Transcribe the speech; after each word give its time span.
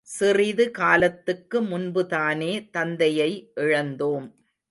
சிறிது 0.07 0.65
காலத்துக்கு 0.71 1.57
முன்புதானே 1.61 2.51
தந்தையை 2.71 3.31
இழந்தோம். 3.55 4.27